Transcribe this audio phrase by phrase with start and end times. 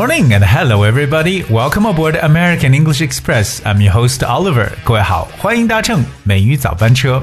[0.00, 1.44] Morning and hello everybody.
[1.50, 3.60] Welcome aboard American English Express.
[3.66, 4.70] I'm your host Oliver.
[4.82, 7.20] 各位好，欢迎搭乘美语早班车。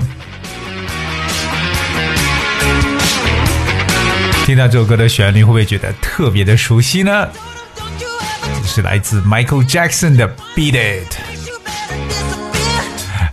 [4.45, 7.27] 听到这首歌的旋律，会不会觉得特别的熟悉呢？
[8.63, 11.13] 是来自 Michael Jackson 的《Beat It》。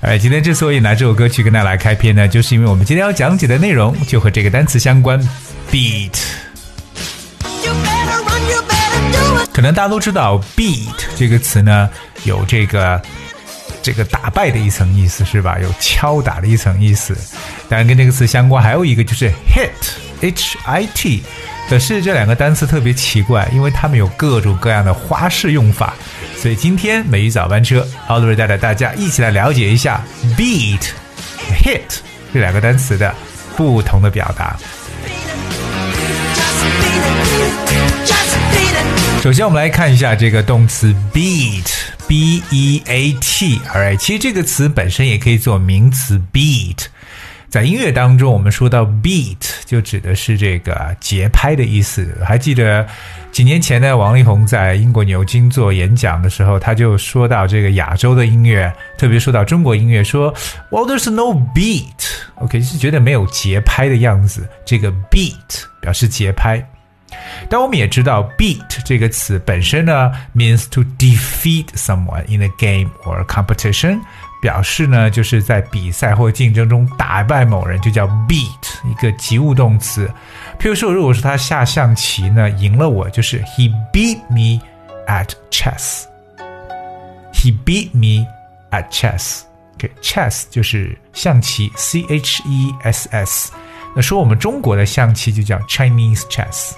[0.01, 5.21] 哎，今天之所以拿这首歌曲跟大家来开篇呢，就是因为我们今天要讲解的内容就和这个单词相关
[5.71, 6.24] ，beat。
[9.65, 11.89] 可能大家都知道，beat 这个词呢，
[12.25, 13.01] 有这个
[13.83, 15.59] 这个打败的一层意思，是吧？
[15.59, 17.17] 有敲打的一层意思。
[17.67, 21.23] 当然，跟这个词相关还有一个就是 hit，h i t。
[21.71, 25.95] 可是这两个单词特别奇怪，因为它们有各种各样的花式用法。
[26.37, 30.05] 所以今天美语早班车，Oliver 带着大家一起来了解一下
[30.37, 30.91] beat、
[31.63, 32.01] hit
[32.35, 33.15] 这两个单词的
[33.57, 34.59] 不同的表达。
[39.21, 46.87] 首先，我们来看一下这个动词 beat，b e a t，alright，其实这个词本身也可以做名词 beat。
[47.49, 52.15] 在音乐当中，我们说到 beat 就指的是这个节拍的意思。
[52.23, 52.85] 还记得
[53.31, 60.35] 几年前呢，王力宏在英国牛津做演讲的时候，他就说到这个亚洲的音乐，特别说到中国音乐，说
[60.71, 64.47] Well there's no beat，OK 是觉得没有节拍的样子。
[64.67, 66.69] 这个 beat 表示节拍。
[67.50, 74.00] 但我们也知道，beat 这个词本身呢，means to defeat someone in a game or competition，
[74.42, 80.08] 表示呢就是在比赛或竞争中打败某人，就叫 beat，一个及物动词。
[80.60, 84.62] 譬如说，如果说他下象棋呢，赢了我，就是 he beat me
[85.08, 88.28] at chess。he beat me
[88.72, 93.52] at chess。OK，chess 就是象棋，C H E S S。
[93.96, 96.74] 那说我们中国的象棋就叫 Chinese chess。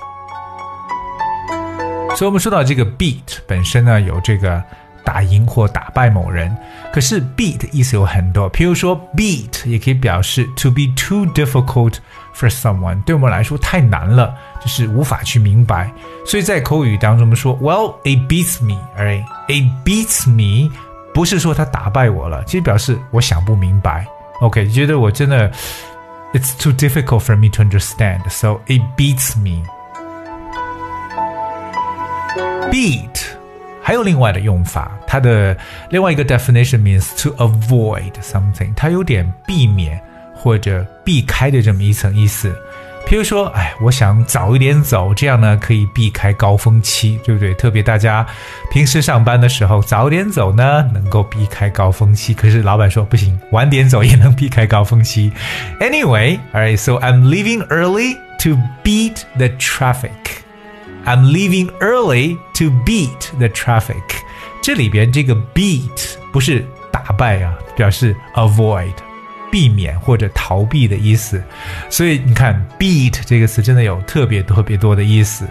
[2.16, 4.62] 所以，我们说到这个 beat 本身呢，有这个
[5.04, 6.56] 打赢或打败某人。
[6.90, 11.96] 可是 beat 的意思有很多，譬如说 beat 也可以表示 to be too difficult
[12.34, 15.92] for someone，对我们来说太难了，就是无法去明白。
[16.24, 19.22] 所以在口语当中，我们说 Well, it beats me, right?
[19.48, 20.74] It beats me，
[21.12, 24.06] 不是说他打败我了，其实表示我想不明白。
[24.40, 25.52] OK，觉得我真的
[26.32, 29.62] It's too difficult for me to understand, so it beats me.
[32.75, 33.21] Beat
[33.83, 35.57] 还有另外的用法，它的
[35.89, 39.99] 另外一个 definition means to avoid something，它有点避免
[40.35, 42.55] 或者避开的这么一层意思。
[43.07, 47.53] 譬如说，哎，我想早一点走，这样呢可以避开高峰期，对不对？
[47.55, 48.25] 特别大家
[48.71, 52.33] 平时上班的时候，早点走呢能够避开高峰期。
[52.33, 55.31] 可是老板说不行，晚点走也能避开高峰期。
[55.79, 60.11] Anyway，alright, so I'm leaving early to beat the traffic.
[61.06, 64.02] I'm leaving early to beat the traffic。
[64.60, 68.92] 这里边这个 beat 不是打败啊，表示 avoid
[69.50, 71.40] 避免或者逃避的意思。
[71.88, 75.46] 所以你看 beat 这个词真的有特别特别多的意思。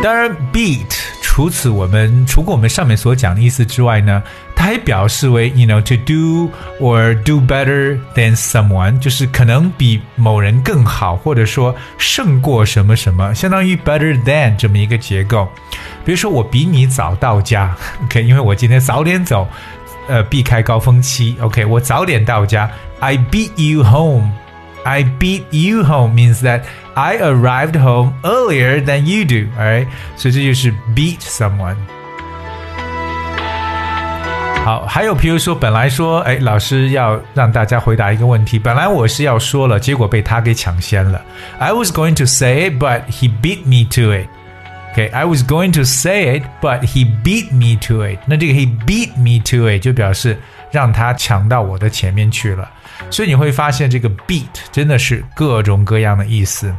[0.00, 4.22] 当然，beat 除此我们除过我们上面所讲的意思之外呢，
[4.63, 15.47] 它还表示为 you know to do or do better than someone，就是可能比某人更好，或者说胜过什么什么，相当于 better than 这么一个结构。
[16.03, 19.47] 比如说我比你早到家，OK，因为我今天早点走，
[20.09, 26.61] 呃，避开高峰期，OK，我早点到家，I beat you home。I beat you home means that
[26.93, 29.49] I arrived home earlier than you do.
[29.59, 31.75] Alright，所以这就是 beat someone。
[34.64, 41.20] 好，还有比如说，本来说，哎，老师要让大家回答一个问题，本来我是要说了，结果被他给抢先了。
[41.58, 44.26] I was going to say it, but he beat me to it.
[44.94, 48.18] Okay, I was going to say it, but he beat me to it.
[48.24, 50.38] 那这个 he beat me to it 就表示
[50.70, 52.70] 让他抢到我的前面去了。
[53.10, 56.74] 所以你会发现，这个 beat 真的是各种各样的意思。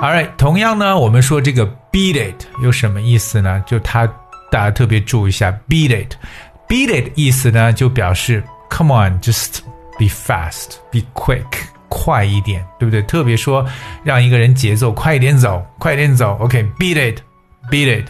[0.00, 3.62] All right，同样呢，我们说这个 beat it 有什么意思呢？
[3.66, 4.08] 就它
[4.50, 9.60] 大家特别注意一下，beat it，beat it 意思呢就表示 come on，just
[9.98, 11.46] be fast，be quick，
[11.88, 13.02] 快一点，对不对？
[13.02, 13.64] 特别说
[14.02, 16.36] 让一个人节奏快一点走，快一点走。
[16.40, 18.08] OK，beat it，beat it。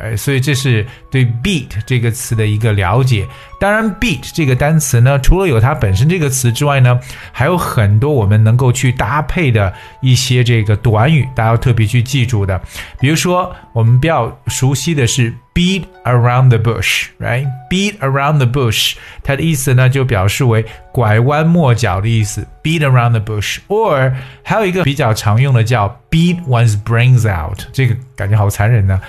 [0.00, 3.26] 呃，所以这是对 beat 这个词的一个了解。
[3.58, 7.00] 当然，beat 这个单词呢，除了有它本身这个词之外呢，
[7.32, 12.60] 还有很多我们能够去搭配的一些这个短语，大家要特别去记住的。
[13.00, 18.94] 比如说，我们比较熟悉的是 beat around the bush，right？beat around the bush，
[19.24, 23.58] 它的意思呢就表示为拐弯抹角的意思，beat around the bush。
[23.66, 24.14] or
[24.44, 29.00] 还有一个比较常用的叫 beat one's brains out，这个感觉好残忍呢。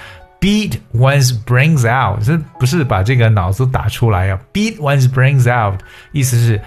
[0.42, 5.80] beat one's brains out，这不是把这个脑子打出来啊？beat one's brains out，
[6.13, 6.60] 意思是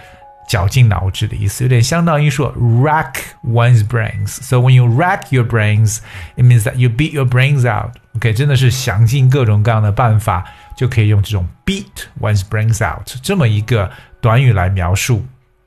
[0.51, 5.97] 绞尽脑汁的意思，有点相当于说 rack one's brains。So when you rack your brains,
[6.35, 7.95] it means that you beat your brains out.
[8.15, 10.45] OK，真的是想尽各种各样的办法，
[10.77, 11.85] 就可以用这种 beat
[12.21, 13.91] one's brains out 这么一个
[14.21, 15.25] 短语来描述。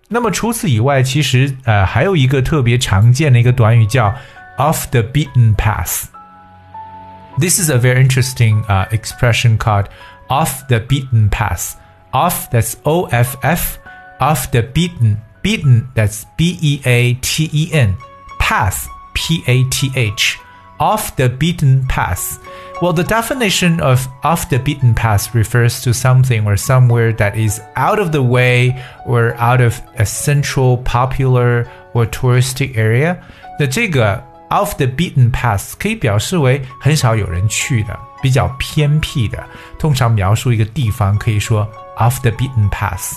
[0.09, 4.13] 那么除此以外，其实呃还有一个特别常见的一个短语叫
[4.57, 9.87] off the beaten path。This is a very interesting uh, expression called
[10.29, 11.75] off the beaten path.
[12.13, 13.79] Off, that's O F F,
[14.21, 15.19] off the beaten.
[15.43, 17.97] Beaten, that's B E A T E N.
[18.39, 20.39] Path, P A T H.
[20.79, 22.39] Off the beaten path.
[22.81, 27.61] Well, the definition of off the beaten path refers to something or somewhere that is
[27.77, 33.19] out of the way or out of a central, popular, or touristic area.
[33.59, 39.43] 那这个 off the beaten path 可以表示为很少有人去的、比较偏僻的。
[39.79, 41.69] 通常描述一个地方可以说
[41.99, 43.17] off the beaten path。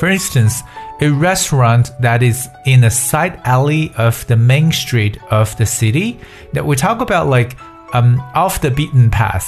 [0.00, 0.60] For instance,
[1.00, 6.16] a restaurant that is in a side alley of the main street of the city
[6.52, 7.56] that we talk about like
[7.92, 9.44] um off the beaten path.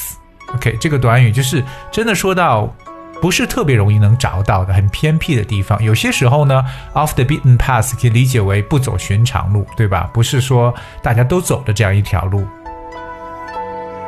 [0.54, 2.74] OK，这个短语就是真的说到
[3.20, 5.82] 不是特别容易能找到的，很偏僻的地方。
[5.82, 6.64] 有些时候呢，
[6.94, 10.08] off the beaten path 可以理解为不走寻常路，对吧？
[10.14, 12.46] 不是说大家都走的这样一条路。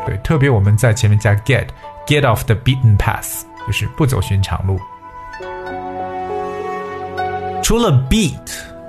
[0.06, 4.80] 对，特别我们在前面加 get，get off the beaten path，就是不走寻常路。
[7.65, 8.37] 除了 beat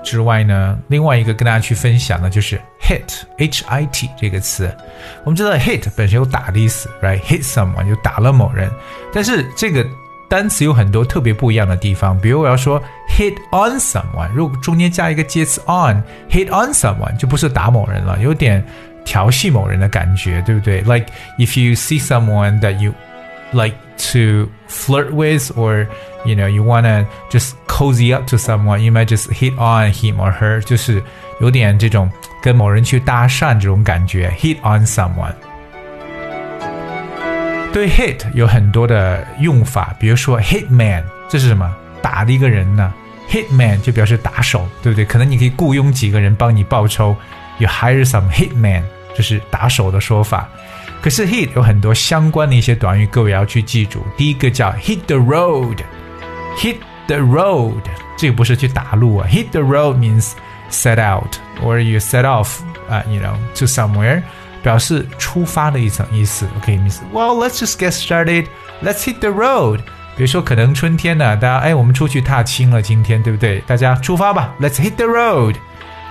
[0.05, 4.70] 之外呢，另外一个跟大家去分享的就是 hit，h i t 这个词。
[5.25, 8.70] 我们知道 hit 本身有打的意思，right？hit someone 就打了某人，
[9.14, 9.82] 但是这个。
[10.28, 18.62] 单词有很多特别不一样的地方，比如我要说 hit on someone，如果中间加一个介词 on，hit on someone 就不是打某人了，有点
[19.05, 21.06] 调戏某人的感觉，对不对？Like
[21.38, 22.93] if you see someone that you
[23.54, 23.75] like
[24.12, 25.88] to flirt with, or
[26.25, 30.18] you know you wanna just cozy up to someone, you might just hit on him
[30.18, 31.04] or her，就是
[31.39, 32.10] 有点这种
[32.42, 35.33] 跟某人去搭讪这种感觉，hit on someone。
[37.74, 41.74] 对 hit 有很多的用法，比如说 hit man，这是什么？
[42.01, 42.94] 打的一个人呢？
[43.30, 45.06] hit man 就表示打手，对不对？
[45.06, 47.16] 可能你可以雇佣几个人帮你报仇，
[47.60, 48.83] you hire some hit man，
[49.16, 50.50] 这是打手的说法。
[51.01, 54.06] 可是 hit 有很多相关的一些短语，各位要去记住。
[54.18, 57.81] 第一个叫 hit the road，hit the road，
[58.18, 60.31] 这个不是去打路啊，hit the road means
[60.69, 64.22] set out or you set off，啊、uh,，you know to somewhere。
[64.63, 66.48] 表示出发的一层意思。
[66.57, 68.45] OK，means、okay, well let's just get started.
[68.83, 69.80] Let's hit the road.
[70.16, 73.60] 比如说，可能春天呢，大家哎，我们出去踏青了，今天对不对？
[73.66, 75.56] 大家出发吧，Let's hit the road.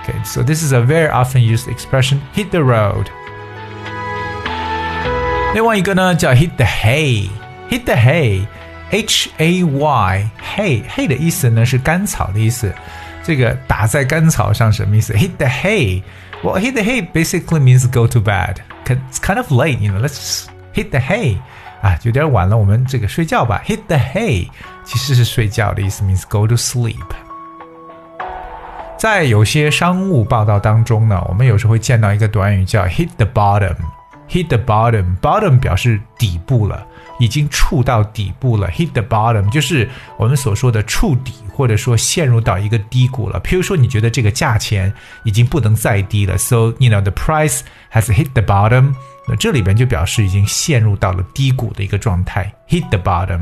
[0.03, 3.05] Okay, so this is a very often used expression, hit the road.
[5.55, 7.29] 另外一个呢叫 hit the hay.
[7.69, 8.45] Hit the hay,
[8.91, 12.73] H A Y, hay hay 的意思呢是干草的意思。
[13.23, 15.13] 这个打在干草上什么意思？
[15.13, 16.01] Hit the hay.
[16.43, 18.55] Well, hit the hay basically means go to bed.
[18.85, 20.01] It's kind of late, you know.
[20.01, 21.37] Let's hit the hay.
[21.81, 23.61] 啊，有点晚了，我们这个睡觉吧。
[23.65, 24.49] Hit the hay
[24.83, 26.95] 其实是睡觉的意思，means go to sleep。
[28.97, 33.75] 在有些商务报道当中呢，我们有时候会见到一个短语叫 hit the bottom。
[34.28, 36.86] Hit the bottom，bottom 表示底部了。
[37.18, 43.40] 已经触到底部了，hit the bottom，就是我们所说的触底，或者说陷入到一个低谷了。
[43.40, 44.92] 譬如说，你觉得这个价钱
[45.24, 48.92] 已经不能再低了，so you know the price has hit the bottom，
[49.26, 53.40] 那这里边就表示已经陷入到了低谷的一个状态，hit the bottom。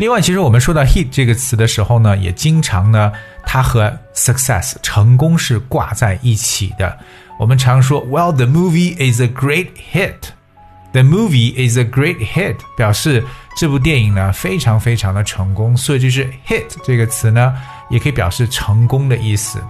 [0.00, 3.12] 另外，其实我们说到 hit 这个词的时候呢，也经常呢，
[3.44, 6.98] 它和 success 成功是挂在一起的。
[7.38, 10.30] 我们常说，Well, the movie is a great hit。
[10.90, 13.22] The movie is a great hit，表示
[13.56, 17.54] 这部电影呢非常非常的成功，所以就是 hit 这个词呢
[17.90, 19.62] 也可以表示成功的意思。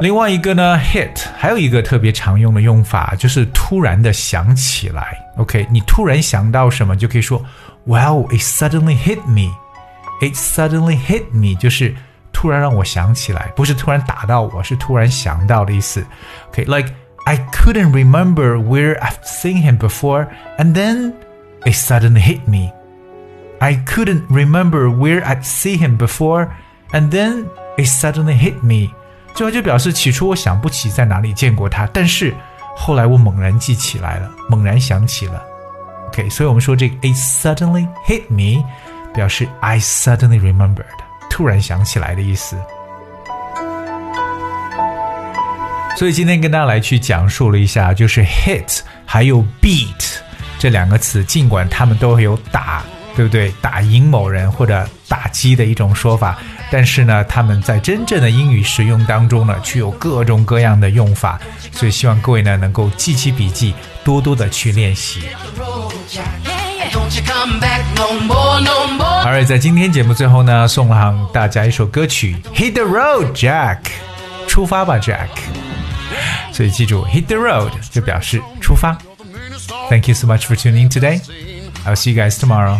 [0.00, 5.16] 另外一个呢，hit 还有一个特别常用的用法就是突然的想起来。
[5.38, 7.42] OK，你突然想到什么就可以说
[7.86, 9.52] ，Well, it suddenly hit me.
[10.20, 11.94] It suddenly hit me，就是
[12.41, 16.05] 突然让我想起来，不是突然打到我，是突然想到的意思。
[16.49, 21.11] OK，like、okay,。I couldn't remember where I've seen him before, and then
[21.65, 22.71] it suddenly hit me.
[23.59, 26.47] I couldn't remember where I'd seen him before,
[26.93, 27.47] and then
[27.77, 28.93] it suddenly hit me.
[29.35, 32.33] 这就表示起初我想不起在哪里见过他，但是
[32.77, 35.43] 后来我猛然记起来了，猛然想起了。
[36.07, 38.63] OK，所以我们说这个 it suddenly hit me，
[39.13, 40.85] 表示 I suddenly remembered，
[41.32, 42.58] 突然想起来的意思。
[45.96, 50.16] 所以今天跟大家来去讲述了一下，就是 hit 还有 beat
[50.58, 52.82] 这两个词，尽管他们都有打，
[53.16, 53.50] 对不对？
[53.62, 56.38] 打赢某人或者打击的一种说法，
[56.70, 61.40] 但是呢，他们在真正的英语使用当中呢，具有各种各样的用法。
[61.72, 63.74] 所以希望各位呢能够记起笔记，
[64.04, 65.22] 多多的去练习。
[69.25, 75.27] 而在今天节目最后呢，送上大家一首歌曲《Hit the Road Jack》，出发吧，Jack。
[76.51, 78.97] 所以记住，hit the road 就表示出发。
[79.89, 81.21] Thank you so much for tuning today.
[81.85, 82.79] I'll see you guys tomorrow.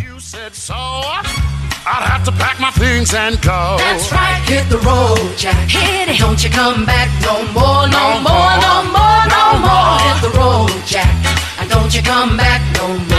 [1.86, 3.77] I'd have to pack my things and go.
[3.77, 5.70] That's right, hit the road, Jack.
[5.70, 6.20] Hit it.
[6.20, 10.00] Don't you come back no more, no, more, no more, no more.
[10.00, 11.13] Hit the road, Jack.
[11.60, 13.11] And don't you come back no more.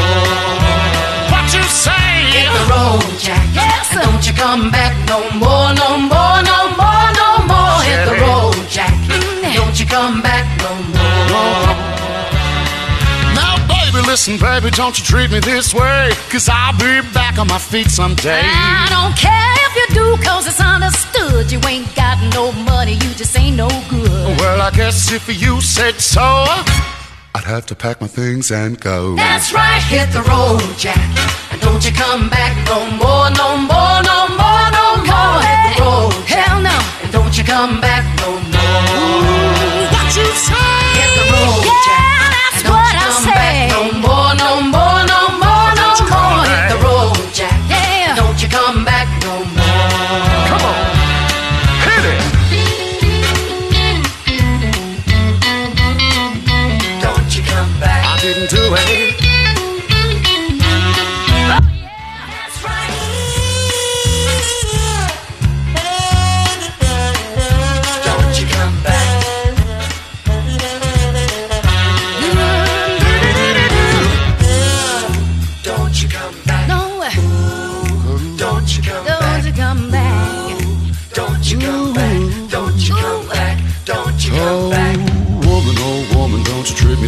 [2.84, 3.20] What you say?
[3.20, 3.56] Hit the road, Jack.
[3.56, 7.82] Yes, and don't you come back no more, no more, no more, no more.
[7.84, 8.94] Hit the road, Jack.
[9.08, 9.56] Mm-hmm.
[9.56, 11.76] Don't you come back no more.
[13.36, 16.12] Now, baby, listen, baby, don't you treat me this way.
[16.30, 18.42] Cause I'll be back on my feet someday.
[18.44, 21.52] I don't care if you do, cause it's understood.
[21.52, 24.38] You ain't got no money, you just ain't no good.
[24.40, 26.22] Well, I guess if you said so,
[27.36, 29.16] I'd have to pack my things and go.
[29.16, 31.43] That's right, hit the road, Jack.
[31.84, 35.44] Don't you come back no more, no more, no more, no more.
[35.44, 36.72] Hit the road, hell no.
[37.04, 37.93] And don't you come back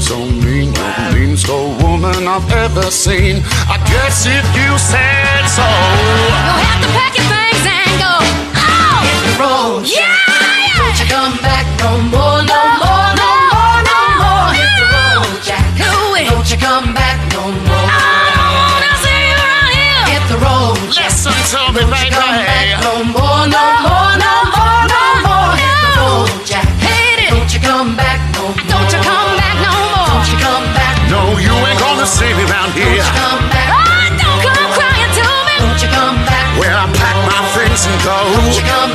[0.05, 0.69] so mean.
[0.71, 3.41] You're the meanest old woman I've ever seen.
[3.65, 5.65] I guess if you said so.
[5.65, 7.14] You'll have to pack
[38.05, 38.13] go.
[38.37, 38.94] Won't you come